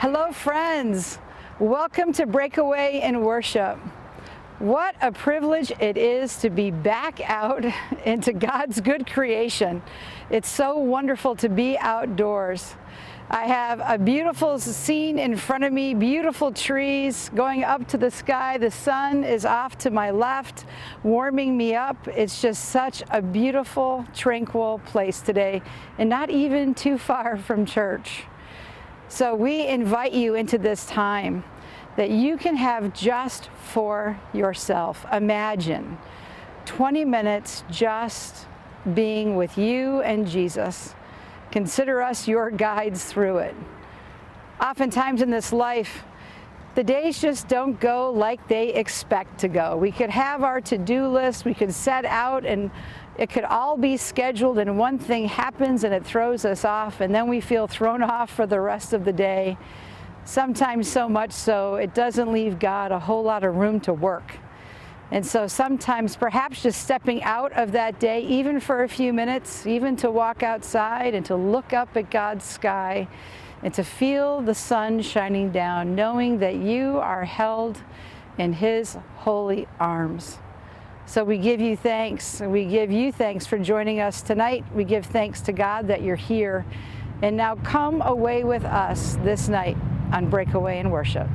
[0.00, 1.18] Hello, friends.
[1.58, 3.76] Welcome to Breakaway in Worship.
[4.60, 7.64] What a privilege it is to be back out
[8.04, 9.82] into God's good creation.
[10.30, 12.76] It's so wonderful to be outdoors.
[13.28, 18.12] I have a beautiful scene in front of me, beautiful trees going up to the
[18.12, 18.56] sky.
[18.56, 20.64] The sun is off to my left,
[21.02, 22.06] warming me up.
[22.06, 25.60] It's just such a beautiful, tranquil place today,
[25.98, 28.26] and not even too far from church.
[29.08, 31.44] So we invite you into this time
[31.96, 35.04] that you can have just for yourself.
[35.12, 35.98] Imagine
[36.66, 38.46] 20 minutes just
[38.94, 40.94] being with you and Jesus
[41.50, 43.54] Consider us your guides through it.
[44.60, 46.02] Oftentimes in this life,
[46.74, 49.76] the days just don't go like they expect to go.
[49.76, 52.70] We could have our to do list, we could set out, and
[53.18, 57.12] it could all be scheduled, and one thing happens and it throws us off, and
[57.12, 59.58] then we feel thrown off for the rest of the day.
[60.24, 64.36] Sometimes so much so, it doesn't leave God a whole lot of room to work.
[65.10, 69.66] And so sometimes perhaps just stepping out of that day, even for a few minutes,
[69.66, 73.08] even to walk outside and to look up at God's sky
[73.62, 77.82] and to feel the sun shining down, knowing that you are held
[78.36, 80.38] in His holy arms.
[81.08, 82.38] So we give you thanks.
[82.38, 84.62] We give you thanks for joining us tonight.
[84.74, 86.66] We give thanks to God that you're here.
[87.22, 89.78] And now come away with us this night
[90.12, 91.26] on Breakaway and Worship.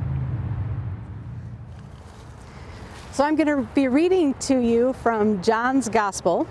[3.10, 6.46] So I'm going to be reading to you from John's Gospel.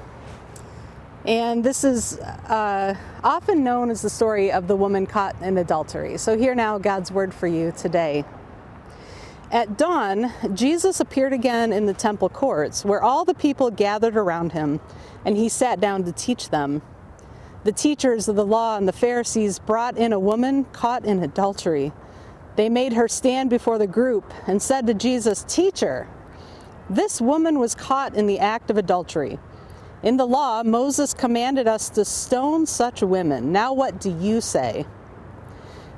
[1.23, 6.17] And this is uh, often known as the story of the woman caught in adultery.
[6.17, 8.25] So, hear now God's word for you today.
[9.53, 14.53] At dawn, Jesus appeared again in the temple courts, where all the people gathered around
[14.53, 14.81] him,
[15.25, 16.81] and he sat down to teach them.
[17.63, 21.91] The teachers of the law and the Pharisees brought in a woman caught in adultery.
[22.55, 26.07] They made her stand before the group and said to Jesus, Teacher,
[26.89, 29.37] this woman was caught in the act of adultery.
[30.01, 33.51] In the law, Moses commanded us to stone such women.
[33.51, 34.87] Now, what do you say?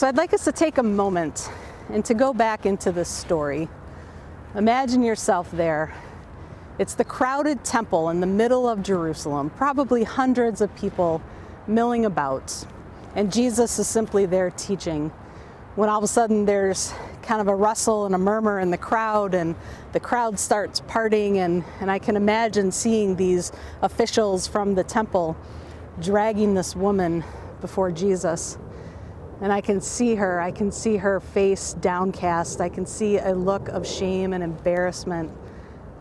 [0.00, 1.50] So I'd like us to take a moment
[1.90, 3.68] and to go back into this story.
[4.54, 5.92] Imagine yourself there.
[6.78, 11.20] It's the crowded temple in the middle of Jerusalem, probably hundreds of people
[11.66, 12.64] milling about.
[13.14, 15.10] And Jesus is simply there teaching
[15.76, 18.78] when all of a sudden there's kind of a rustle and a murmur in the
[18.78, 19.54] crowd and
[19.92, 25.36] the crowd starts parting and, and I can imagine seeing these officials from the temple
[26.00, 27.22] dragging this woman
[27.60, 28.56] before Jesus.
[29.40, 32.60] And I can see her, I can see her face downcast.
[32.60, 35.30] I can see a look of shame and embarrassment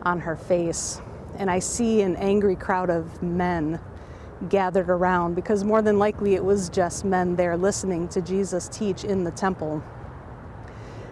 [0.04, 1.02] on her face.
[1.38, 3.80] And I see an angry crowd of men
[4.50, 9.04] gathered around because more than likely it was just men there listening to Jesus teach
[9.04, 9.84] in the temple.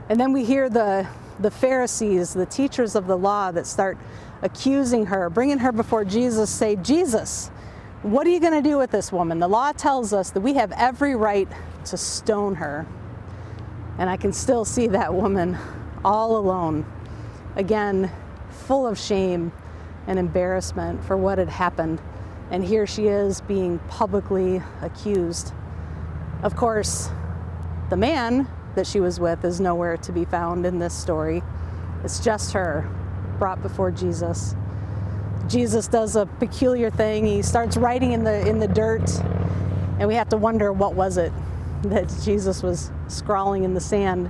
[0.09, 1.07] And then we hear the,
[1.39, 3.97] the Pharisees, the teachers of the law, that start
[4.41, 7.51] accusing her, bringing her before Jesus, say, Jesus,
[8.03, 9.39] what are you going to do with this woman?
[9.39, 11.47] The law tells us that we have every right
[11.85, 12.85] to stone her.
[13.97, 15.57] And I can still see that woman
[16.05, 16.85] all alone,
[17.55, 18.11] again,
[18.49, 19.51] full of shame
[20.05, 21.99] and embarrassment for what had happened
[22.49, 25.53] and here she is being publicly accused.
[26.43, 27.09] Of course,
[27.89, 31.43] the man that she was with is nowhere to be found in this story.
[32.03, 32.89] It's just her
[33.37, 34.55] brought before Jesus.
[35.47, 37.25] Jesus does a peculiar thing.
[37.25, 39.09] He starts writing in the in the dirt,
[39.99, 41.31] and we have to wonder what was it
[41.83, 44.29] that Jesus was scrawling in the sand.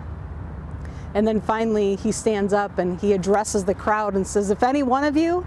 [1.13, 4.83] And then finally he stands up and he addresses the crowd and says, "If any
[4.83, 5.45] one of you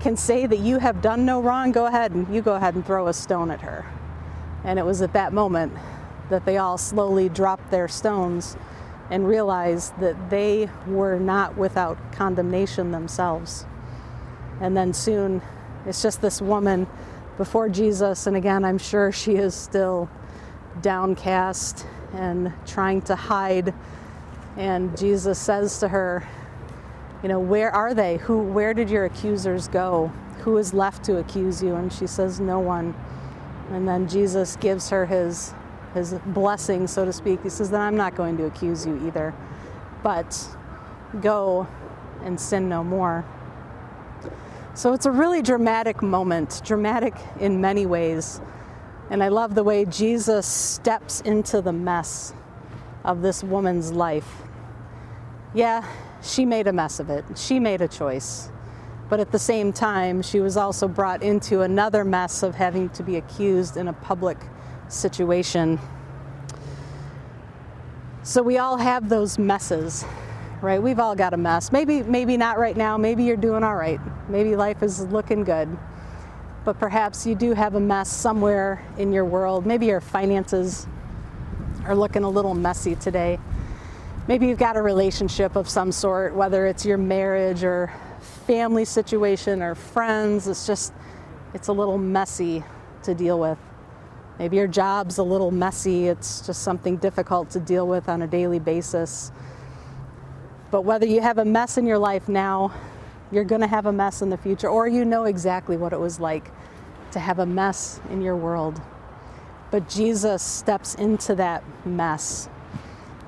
[0.00, 2.84] can say that you have done no wrong, go ahead and you go ahead and
[2.84, 3.84] throw a stone at her.
[4.64, 5.72] And it was at that moment
[6.30, 8.56] that they all slowly dropped their stones
[9.10, 13.66] and realized that they were not without condemnation themselves.
[14.60, 15.42] And then soon
[15.86, 16.86] it's just this woman
[17.38, 20.10] before Jesus, and again, I'm sure she is still
[20.82, 23.72] downcast and trying to hide.
[24.56, 26.26] And Jesus says to her,
[27.22, 28.18] You know, where are they?
[28.18, 30.12] Who, where did your accusers go?
[30.40, 31.76] Who is left to accuse you?
[31.76, 32.94] And she says, No one.
[33.70, 35.54] And then Jesus gives her his,
[35.94, 37.42] his blessing, so to speak.
[37.42, 39.32] He says, Then I'm not going to accuse you either,
[40.02, 40.46] but
[41.22, 41.66] go
[42.22, 43.24] and sin no more.
[44.80, 48.40] So it's a really dramatic moment, dramatic in many ways.
[49.10, 52.32] And I love the way Jesus steps into the mess
[53.04, 54.26] of this woman's life.
[55.52, 55.86] Yeah,
[56.22, 57.26] she made a mess of it.
[57.36, 58.48] She made a choice.
[59.10, 63.02] But at the same time, she was also brought into another mess of having to
[63.02, 64.38] be accused in a public
[64.88, 65.78] situation.
[68.22, 70.06] So we all have those messes,
[70.62, 70.82] right?
[70.82, 71.72] We've all got a mess.
[71.72, 72.96] Maybe maybe not right now.
[72.96, 74.00] Maybe you're doing all right.
[74.28, 75.68] Maybe life is looking good.
[76.64, 79.64] But perhaps you do have a mess somewhere in your world.
[79.64, 80.86] Maybe your finances
[81.86, 83.38] are looking a little messy today.
[84.28, 87.90] Maybe you've got a relationship of some sort, whether it's your marriage or
[88.46, 90.46] family situation or friends.
[90.46, 90.92] It's just,
[91.54, 92.62] it's a little messy
[93.04, 93.58] to deal with.
[94.38, 96.08] Maybe your job's a little messy.
[96.08, 99.32] It's just something difficult to deal with on a daily basis.
[100.70, 102.72] But whether you have a mess in your life now,
[103.32, 106.00] you're going to have a mess in the future, or you know exactly what it
[106.00, 106.50] was like
[107.12, 108.80] to have a mess in your world.
[109.70, 112.48] But Jesus steps into that mess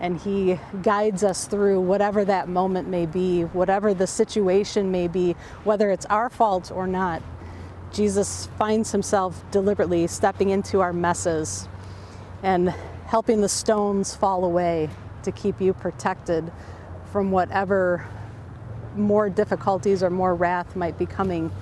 [0.00, 5.37] and he guides us through whatever that moment may be, whatever the situation may be,
[5.62, 7.23] whether it's our fault or not.
[7.93, 11.69] Jesus finds himself deliberately stepping into our messes
[12.43, 12.71] and
[13.06, 14.91] helping the stones fall away
[15.23, 16.50] to keep you protected
[17.12, 18.06] from whatever
[18.97, 21.53] more difficulties or more wrath might be coming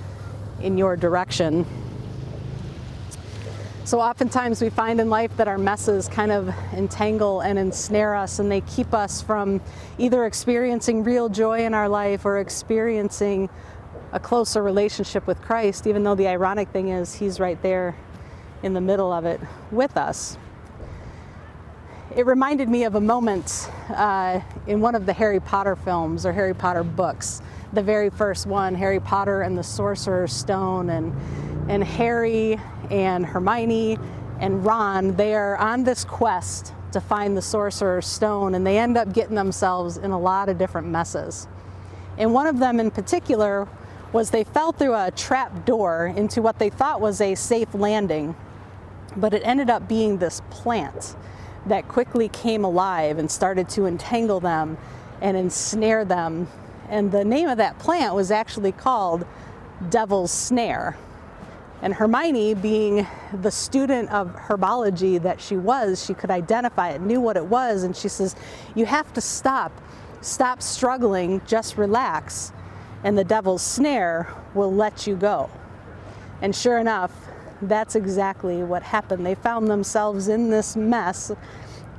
[0.63, 1.67] in your direction.
[3.85, 8.39] So, oftentimes we find in life that our messes kind of entangle and ensnare us,
[8.39, 9.61] and they keep us from
[9.99, 13.49] either experiencing real joy in our life or experiencing
[14.13, 17.97] a closer relationship with Christ, even though the ironic thing is, He's right there
[18.63, 19.41] in the middle of it
[19.73, 20.37] with us
[22.17, 26.33] it reminded me of a moment uh, in one of the Harry Potter films or
[26.33, 27.41] Harry Potter books.
[27.73, 31.15] The very first one, Harry Potter and the Sorcerer's Stone, and
[31.71, 32.59] and Harry
[32.91, 33.97] and Hermione
[34.41, 38.97] and Ron, they are on this quest to find the Sorcerer's Stone, and they end
[38.97, 41.47] up getting themselves in a lot of different messes.
[42.19, 43.69] And one of them in particular
[44.13, 48.35] was they fell through a trap door into what they thought was a safe landing,
[49.17, 51.15] but it ended up being this plant
[51.67, 54.79] that quickly came alive and started to entangle them
[55.21, 56.49] and ensnare them.
[56.89, 59.27] And the name of that plant was actually called
[59.91, 60.97] Devil's Snare.
[61.83, 67.21] And Hermione, being the student of herbology that she was, she could identify it, knew
[67.21, 68.37] what it was, and she says,
[68.75, 69.73] You have to stop.
[70.21, 72.53] Stop struggling, just relax,
[73.05, 75.49] and the devil's snare will let you go.
[76.43, 77.13] And sure enough,
[77.63, 79.25] that's exactly what happened.
[79.25, 81.33] They found themselves in this mess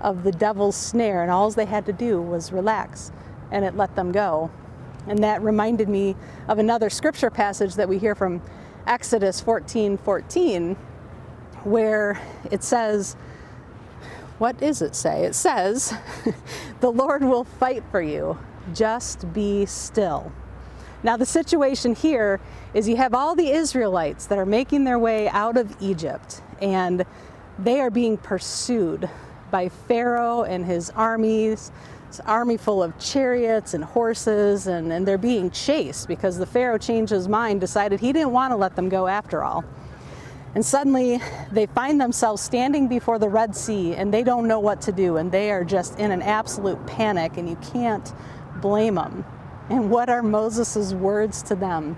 [0.02, 3.12] of the devil's snare, and all they had to do was relax,
[3.52, 4.50] and it let them go.
[5.08, 6.16] And that reminded me
[6.48, 8.42] of another scripture passage that we hear from
[8.88, 10.76] Exodus 14 14,
[11.64, 13.16] where it says,
[14.38, 15.26] What does it say?
[15.26, 15.94] It says,
[16.80, 18.38] The Lord will fight for you,
[18.74, 20.32] just be still.
[21.04, 22.40] Now, the situation here
[22.74, 27.06] is you have all the Israelites that are making their way out of Egypt and
[27.58, 29.10] they are being pursued
[29.50, 31.72] by Pharaoh and his armies,
[32.08, 36.78] his army full of chariots and horses, and, and they're being chased because the Pharaoh
[36.78, 39.66] changed his mind, decided he didn't want to let them go after all.
[40.54, 41.20] And suddenly
[41.52, 45.18] they find themselves standing before the Red Sea and they don't know what to do
[45.18, 48.14] and they are just in an absolute panic and you can't
[48.62, 49.26] blame them.
[49.72, 51.96] And what are Moses' words to them?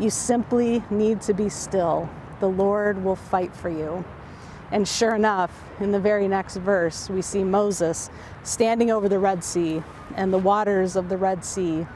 [0.00, 2.10] You simply need to be still.
[2.40, 4.04] The Lord will fight for you.
[4.72, 8.10] And sure enough, in the very next verse, we see Moses
[8.42, 9.80] standing over the Red Sea,
[10.16, 11.86] and the waters of the Red Sea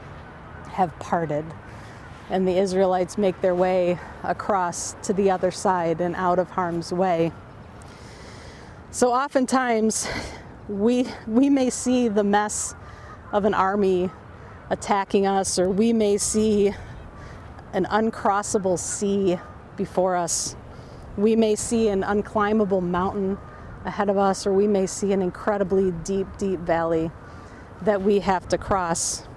[0.69, 1.43] have parted.
[2.29, 6.93] And the Israelites make their way across to the other side and out of harm's
[6.93, 7.33] way.
[8.91, 10.07] So oftentimes,
[10.69, 12.73] we, we may see the mess
[13.33, 14.11] of an army
[14.69, 16.73] attacking us, or we may see
[17.73, 19.39] an uncrossable sea
[19.75, 20.55] before us.
[21.17, 23.37] We may see an unclimbable mountain
[23.85, 27.11] ahead of us, or we may see an incredibly deep, deep valley
[27.81, 29.27] that we have to cross.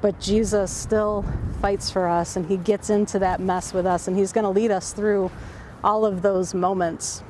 [0.00, 1.24] But Jesus still
[1.60, 4.50] fights for us and he gets into that mess with us and he's going to
[4.50, 5.30] lead us through
[5.82, 7.22] all of those moments.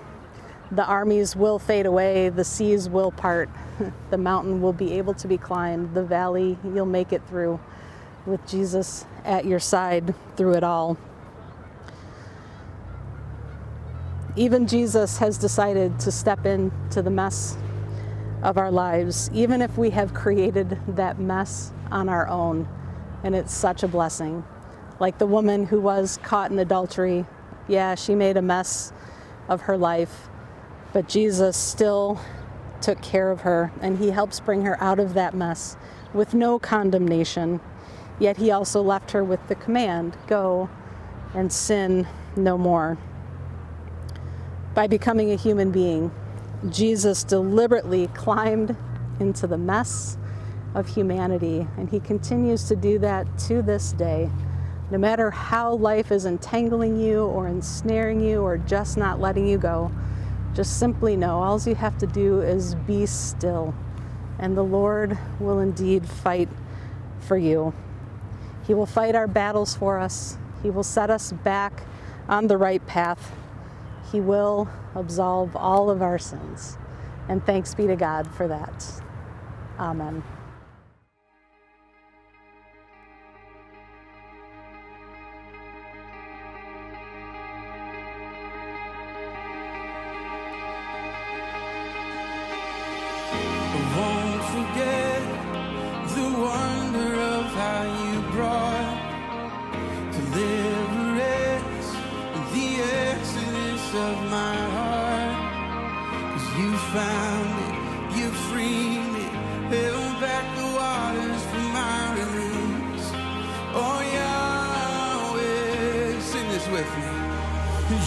[0.70, 3.48] The armies will fade away, the seas will part,
[4.10, 7.60] the mountain will be able to be climbed, the valley you'll make it through
[8.26, 10.96] with Jesus at your side through it all.
[14.36, 17.56] Even Jesus has decided to step into the mess
[18.42, 22.68] of our lives, even if we have created that mess on our own.
[23.24, 24.44] And it's such a blessing.
[25.00, 27.24] Like the woman who was caught in adultery,
[27.66, 28.92] yeah, she made a mess
[29.48, 30.28] of her life,
[30.92, 32.20] but Jesus still
[32.82, 35.76] took care of her and he helps bring her out of that mess
[36.12, 37.60] with no condemnation.
[38.18, 40.68] Yet he also left her with the command go
[41.34, 42.06] and sin
[42.36, 42.98] no more.
[44.74, 46.10] By becoming a human being,
[46.70, 48.76] Jesus deliberately climbed
[49.20, 50.16] into the mess
[50.74, 54.30] of humanity, and he continues to do that to this day.
[54.90, 59.58] No matter how life is entangling you or ensnaring you or just not letting you
[59.58, 59.90] go,
[60.54, 63.74] just simply know all you have to do is be still,
[64.38, 66.48] and the Lord will indeed fight
[67.20, 67.72] for you.
[68.66, 71.84] He will fight our battles for us, He will set us back
[72.28, 73.32] on the right path.
[74.12, 76.78] He will absolve all of our sins.
[77.28, 79.02] And thanks be to God for that.
[79.78, 80.22] Amen.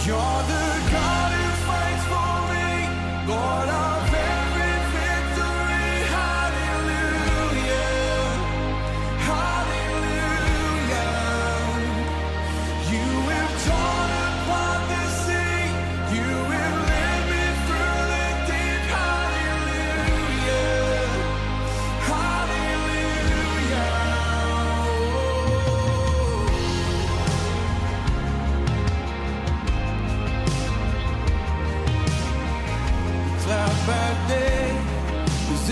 [0.04, 0.71] Cloud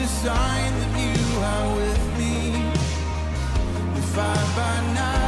[0.03, 2.53] a sign that you are with me.
[3.95, 5.20] We fight by night.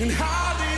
[0.00, 0.73] And how hallelujah.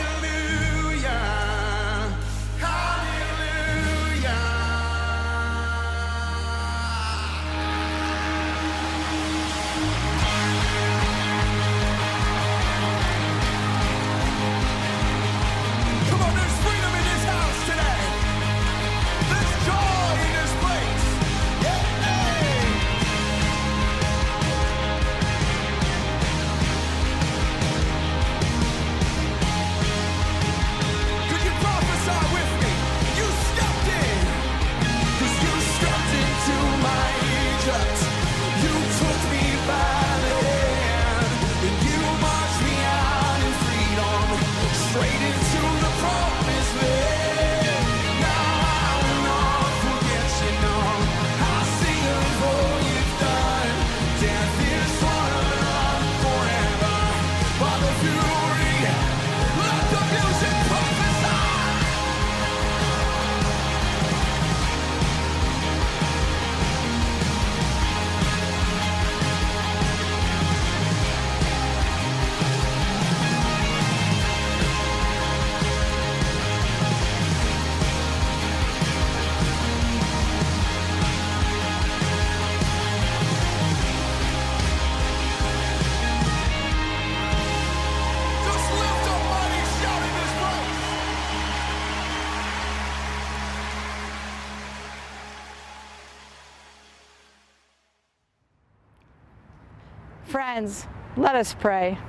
[100.57, 101.99] Friends, let us pray.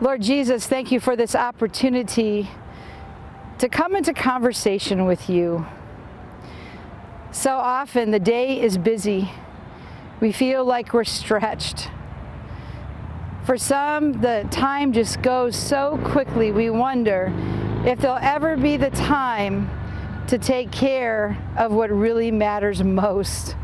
[0.00, 2.48] Lord Jesus, thank you for this opportunity
[3.58, 5.66] to come into conversation with you.
[7.32, 9.32] So often the day is busy.
[10.20, 11.88] We feel like we're stretched.
[13.44, 17.32] For some, the time just goes so quickly, we wonder
[17.84, 19.68] if there'll ever be the time
[20.28, 23.56] to take care of what really matters most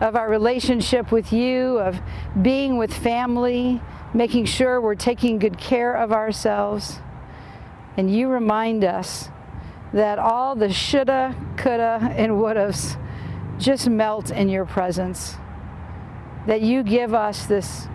[0.00, 2.00] of our relationship with you, of
[2.40, 3.80] being with family,
[4.12, 7.00] making sure we're taking good care of ourselves.
[7.96, 9.28] And you remind us
[9.92, 13.00] that all the shoulda, coulda, and wouldas
[13.58, 15.36] just melt in your presence.
[16.46, 17.86] That you give us this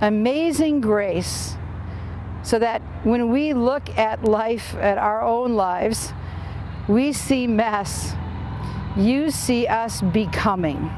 [0.00, 1.56] amazing grace
[2.42, 6.12] so that when we look at life, at our own lives,
[6.88, 8.14] we see mess.
[8.96, 10.90] You see us becoming.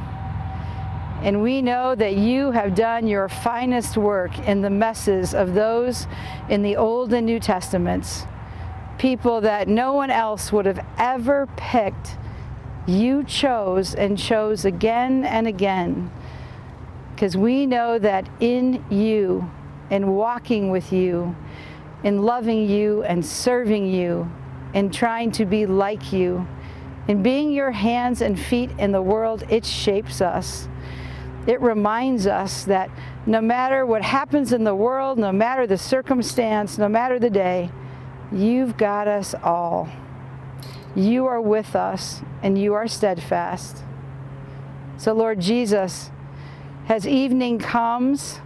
[1.24, 6.06] And we know that you have done your finest work in the messes of those
[6.50, 8.24] in the Old and New Testaments.
[8.98, 12.18] People that no one else would have ever picked,
[12.86, 16.12] you chose and chose again and again.
[17.14, 19.50] Because we know that in you,
[19.88, 21.34] in walking with you,
[22.02, 24.30] in loving you and serving you,
[24.74, 26.46] in trying to be like you,
[27.08, 30.68] in being your hands and feet in the world, it shapes us
[31.46, 32.90] it reminds us that
[33.26, 37.70] no matter what happens in the world, no matter the circumstance, no matter the day,
[38.32, 39.88] you've got us all.
[40.94, 43.82] You are with us and you are steadfast.
[44.96, 46.10] So, Lord Jesus,
[46.88, 48.40] as evening comes,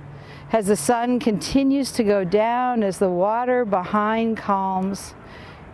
[0.53, 5.15] as the sun continues to go down, as the water behind calms,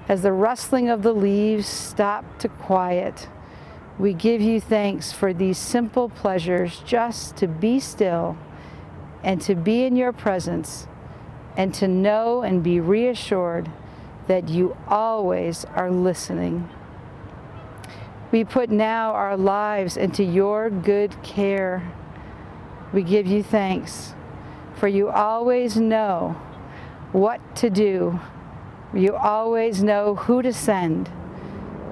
[0.08, 3.28] as the rustling of the leaves stop to quiet,
[3.98, 8.36] we give you thanks for these simple pleasures just to be still
[9.22, 10.86] and to be in your presence
[11.56, 13.70] and to know and be reassured
[14.26, 16.68] that you always are listening.
[18.32, 21.92] We put now our lives into your good care.
[22.92, 24.14] We give you thanks
[24.74, 26.36] for you always know
[27.12, 28.18] what to do.
[28.92, 31.10] You always know who to send.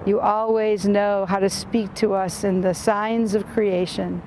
[0.04, 4.20] You always know how to speak to us in the signs of creation.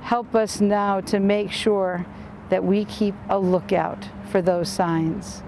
[0.00, 2.04] Help us now to make sure
[2.50, 5.42] that we keep a lookout for those signs.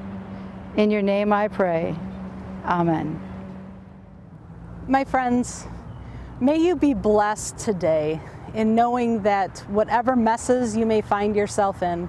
[0.76, 1.96] In your name I pray.
[2.64, 3.20] Amen.
[4.86, 5.66] My friends,
[6.40, 8.20] may you be blessed today
[8.54, 12.08] in knowing that whatever messes you may find yourself in,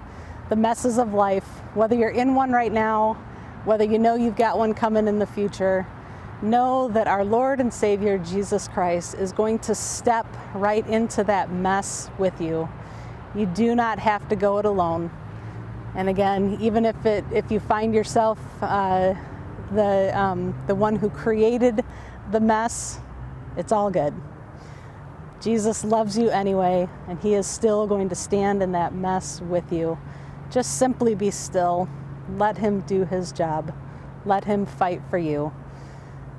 [0.49, 3.13] the messes of life, whether you're in one right now,
[3.63, 5.87] whether you know you've got one coming in the future,
[6.41, 11.51] know that our Lord and Savior Jesus Christ is going to step right into that
[11.51, 12.69] mess with you.
[13.33, 15.11] You do not have to go it alone.
[15.95, 19.13] And again, even if it if you find yourself uh,
[19.71, 21.83] the, um, the one who created
[22.31, 22.99] the mess,
[23.57, 24.13] it's all good.
[25.41, 29.71] Jesus loves you anyway, and He is still going to stand in that mess with
[29.71, 29.97] you.
[30.49, 31.87] Just simply be still.
[32.37, 33.73] Let Him do His job.
[34.25, 35.53] Let Him fight for you.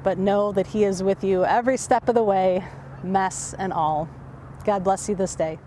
[0.07, 2.65] But know that He is with you every step of the way,
[3.03, 4.09] mess and all.
[4.65, 5.59] God bless you this day.